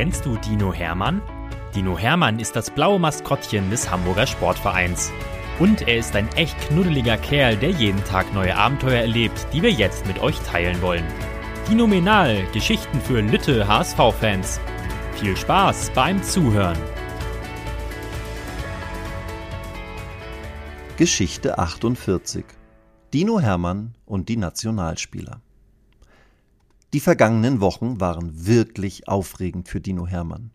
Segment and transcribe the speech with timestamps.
[0.00, 1.20] Kennst du Dino Hermann?
[1.74, 5.12] Dino Hermann ist das blaue Maskottchen des Hamburger Sportvereins.
[5.58, 9.70] Und er ist ein echt knuddeliger Kerl, der jeden Tag neue Abenteuer erlebt, die wir
[9.70, 11.04] jetzt mit euch teilen wollen.
[11.68, 14.58] Dinominal, Geschichten für Lütte HSV-Fans.
[15.16, 16.78] Viel Spaß beim Zuhören.
[20.96, 22.46] Geschichte 48
[23.12, 25.42] Dino Hermann und die Nationalspieler
[26.92, 30.50] Die vergangenen Wochen waren wirklich aufregend für Dino Hermann.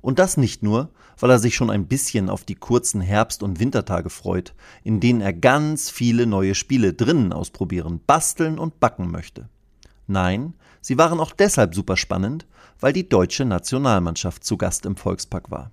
[0.00, 3.60] Und das nicht nur, weil er sich schon ein bisschen auf die kurzen Herbst- und
[3.60, 9.48] Wintertage freut, in denen er ganz viele neue Spiele drinnen ausprobieren, basteln und backen möchte.
[10.06, 12.46] Nein, sie waren auch deshalb super spannend,
[12.80, 15.70] weil die deutsche Nationalmannschaft zu Gast im Volkspark war.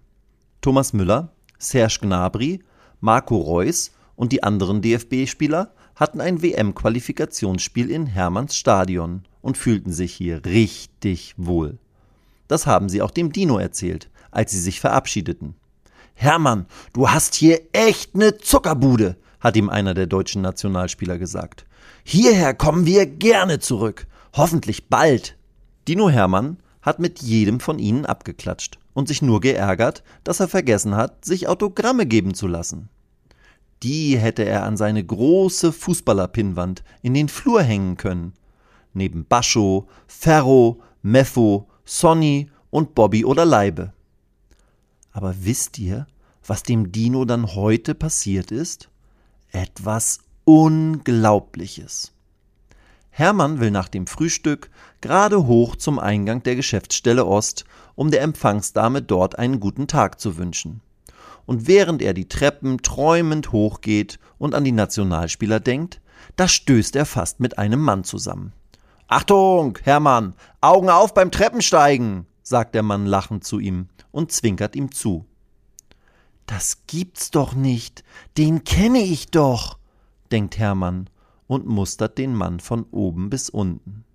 [0.62, 2.62] Thomas Müller, Serge Gnabry,
[3.00, 10.12] Marco Reus und die anderen DFB-Spieler hatten ein WM-Qualifikationsspiel in Hermanns Stadion und fühlten sich
[10.12, 11.78] hier richtig wohl.
[12.48, 15.54] Das haben sie auch dem Dino erzählt, als sie sich verabschiedeten.
[16.16, 21.68] Hermann, du hast hier echt ne Zuckerbude, hat ihm einer der deutschen Nationalspieler gesagt.
[22.04, 24.08] Hierher kommen wir gerne zurück.
[24.34, 25.38] Hoffentlich bald.
[25.88, 30.96] Dino Hermann hat mit jedem von ihnen abgeklatscht und sich nur geärgert, dass er vergessen
[30.96, 32.90] hat, sich Autogramme geben zu lassen.
[33.84, 38.34] Die hätte er an seine große Fußballerpinnwand in den Flur hängen können.
[38.94, 43.94] Neben Bascho, Ferro, Meffo, Sonny und Bobby oder Leibe.
[45.12, 46.08] Aber wisst ihr,
[46.46, 48.90] was dem Dino dann heute passiert ist?
[49.52, 52.14] Etwas Unglaubliches.
[53.10, 54.70] Hermann will nach dem Frühstück
[55.02, 60.38] gerade hoch zum Eingang der Geschäftsstelle Ost, um der Empfangsdame dort einen guten Tag zu
[60.38, 60.82] wünschen.
[61.46, 66.02] Und während er die Treppen träumend hochgeht und an die Nationalspieler denkt,
[66.36, 68.54] da stößt er fast mit einem Mann zusammen.
[69.08, 74.92] Achtung, Hermann, Augen auf beim Treppensteigen, sagt der Mann lachend zu ihm und zwinkert ihm
[74.92, 75.26] zu.
[76.46, 78.04] Das gibt's doch nicht,
[78.38, 79.78] den kenne ich doch,
[80.32, 81.10] denkt Hermann
[81.48, 84.06] und mustert den Mann von oben bis unten.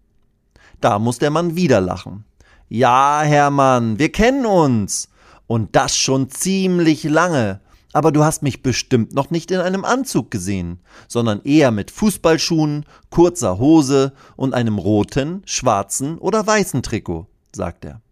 [0.81, 2.25] Da muss der Mann wieder lachen.
[2.69, 5.09] Ja, Hermann, wir kennen uns.
[5.47, 7.61] Und das schon ziemlich lange.
[7.93, 12.84] Aber du hast mich bestimmt noch nicht in einem Anzug gesehen, sondern eher mit Fußballschuhen,
[13.11, 18.03] kurzer Hose und einem roten, schwarzen oder weißen Trikot, sagt er.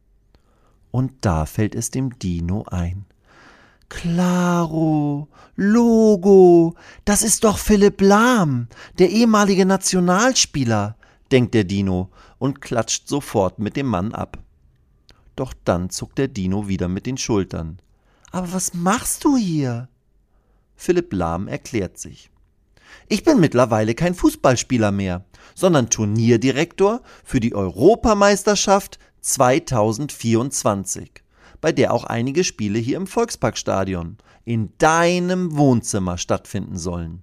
[0.91, 3.05] Und da fällt es dem Dino ein.
[3.91, 6.75] Claro, Logo,
[7.05, 8.69] das ist doch Philipp Lahm,
[8.99, 10.97] der ehemalige Nationalspieler,
[11.31, 14.39] denkt der Dino und klatscht sofort mit dem Mann ab.
[15.37, 17.78] Doch dann zuckt der Dino wieder mit den Schultern.
[18.31, 19.89] Aber was machst du hier?
[20.77, 22.31] Philipp Lahm erklärt sich.
[23.09, 25.25] Ich bin mittlerweile kein Fußballspieler mehr,
[25.55, 31.11] sondern Turnierdirektor für die Europameisterschaft 2024,
[31.61, 37.22] bei der auch einige Spiele hier im Volksparkstadion in deinem Wohnzimmer stattfinden sollen.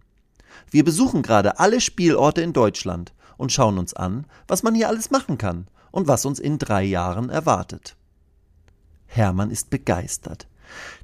[0.70, 5.12] Wir besuchen gerade alle Spielorte in Deutschland und schauen uns an, was man hier alles
[5.12, 7.96] machen kann und was uns in drei Jahren erwartet.
[9.12, 10.48] Hermann ist begeistert.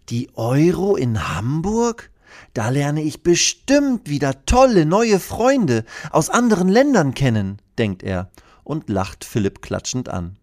[0.08, 2.10] Die Euro in Hamburg?
[2.54, 8.32] Da lerne ich bestimmt wieder tolle neue Freunde aus anderen Ländern kennen, denkt er
[8.64, 10.38] und lacht Philipp klatschend an.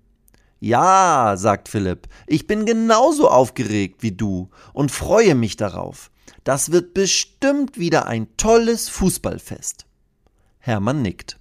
[0.60, 6.10] Ja, sagt Philipp, ich bin genauso aufgeregt wie du und freue mich darauf.
[6.42, 9.86] Das wird bestimmt wieder ein tolles Fußballfest.
[10.58, 11.38] Hermann nickt.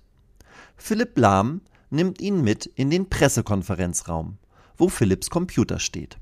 [0.77, 4.37] Philipp Lahm nimmt ihn mit in den Pressekonferenzraum,
[4.83, 6.17] wo Philipps Computer steht.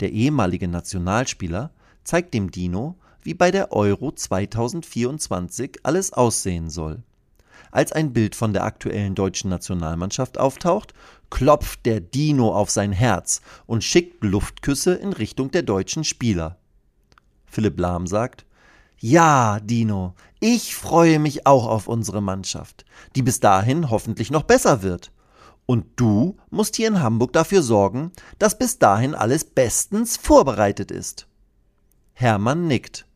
[0.00, 1.72] Der ehemalige Nationalspieler
[2.04, 7.02] zeigt dem Dino, wie bei der Euro 2024 alles aussehen soll.
[7.70, 10.94] Als ein Bild von der aktuellen deutschen Nationalmannschaft auftaucht,
[11.28, 16.56] klopft der Dino auf sein Herz und schickt Luftküsse in Richtung der deutschen Spieler.
[17.44, 18.46] Philipp Lahm sagt,
[19.00, 22.86] ja, Dino, ich freue mich auch auf unsere Mannschaft,
[23.16, 25.12] die bis dahin hoffentlich noch besser wird.
[25.72, 31.28] Und du musst hier in Hamburg dafür sorgen, dass bis dahin alles bestens vorbereitet ist.
[32.12, 33.06] Hermann nickt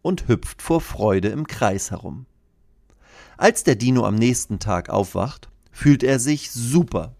[0.00, 2.26] und hüpft vor Freude im Kreis herum.
[3.36, 7.16] Als der Dino am nächsten Tag aufwacht, fühlt er sich super.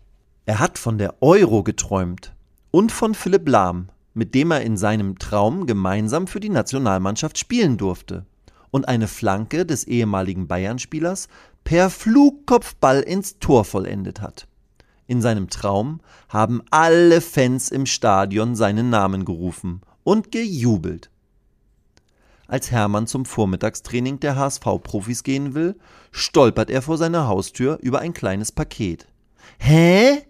[0.47, 2.33] Er hat von der Euro geträumt
[2.71, 7.79] und von Philipp Lahm, mit dem er in seinem Traum gemeinsam für die Nationalmannschaft spielen
[7.79, 8.27] durfte
[8.71, 11.27] und eine Flanke des ehemaligen Bayern-Spielers
[11.65, 14.47] per Flugkopfball ins Tor vollendet hat.
[15.07, 21.11] In seinem Traum haben alle Fans im Stadion seinen Namen gerufen und gejubelt.
[22.47, 25.77] Als Hermann zum Vormittagstraining der HSV-Profis gehen will,
[26.11, 29.07] stolpert er vor seiner Haustür über ein kleines Paket.
[29.59, 30.23] Hä?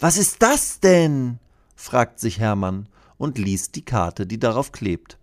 [0.00, 1.38] Was ist das denn?
[1.76, 5.18] fragt sich Hermann und liest die Karte, die darauf klebt.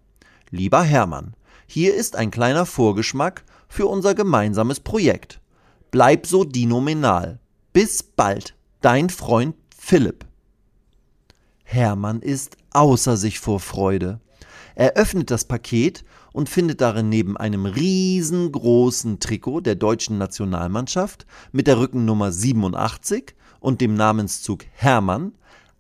[0.50, 1.36] Lieber Hermann,
[1.68, 5.40] hier ist ein kleiner Vorgeschmack für unser gemeinsames Projekt.
[5.92, 7.40] Bleib so dinominal.
[7.74, 10.26] Bis bald, dein Freund Philipp.
[11.64, 14.20] Hermann ist außer sich vor Freude.
[14.76, 21.68] Er öffnet das Paket und findet darin neben einem riesengroßen Trikot der deutschen Nationalmannschaft mit
[21.68, 25.34] der Rückennummer 87 und dem Namenszug Hermann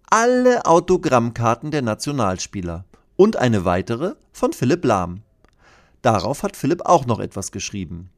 [0.09, 2.85] alle Autogrammkarten der Nationalspieler
[3.15, 5.21] und eine weitere von Philipp Lahm.
[6.01, 8.09] Darauf hat Philipp auch noch etwas geschrieben.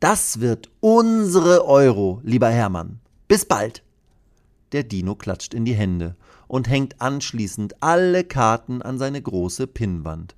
[0.00, 3.00] Das wird unsere Euro, lieber Hermann.
[3.26, 3.82] Bis bald.
[4.72, 6.16] Der Dino klatscht in die Hände
[6.46, 10.34] und hängt anschließend alle Karten an seine große Pinnwand.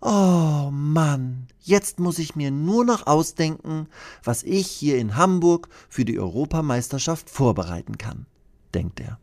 [0.00, 3.88] Oh Mann, jetzt muss ich mir nur noch ausdenken,
[4.22, 8.26] was ich hier in Hamburg für die Europameisterschaft vorbereiten kann,
[8.74, 9.18] denkt er.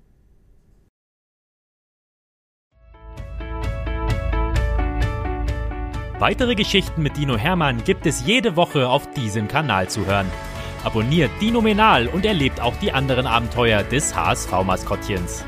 [6.17, 10.27] Weitere Geschichten mit Dino Hermann gibt es jede Woche auf diesem Kanal zu hören.
[10.83, 15.45] Abonniert Dino Menal und erlebt auch die anderen Abenteuer des HSV-Maskottchens.